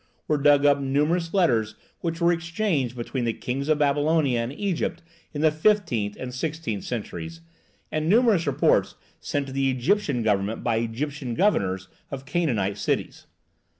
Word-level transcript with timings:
were 0.27 0.39
dug 0.39 0.65
up 0.65 0.79
numerous 0.79 1.31
letters 1.31 1.75
which 1.99 2.19
were 2.19 2.31
exchanged 2.31 2.95
between 2.95 3.23
the 3.23 3.33
kings 3.33 3.69
of 3.69 3.77
Babylonia 3.77 4.39
and 4.39 4.51
Egypt 4.51 5.03
in 5.31 5.41
the 5.41 5.51
fifteenth 5.51 6.17
and 6.19 6.33
sixteenth 6.33 6.83
centuries, 6.83 7.41
and 7.91 8.09
numerous 8.09 8.47
reports 8.47 8.95
sent 9.19 9.45
to 9.45 9.53
the 9.53 9.69
Egyptian 9.69 10.23
government 10.23 10.63
by 10.63 10.77
Egyptian 10.77 11.35
governors 11.35 11.87
of 12.09 12.25
Canaanite 12.25 12.79
cities. 12.79 13.27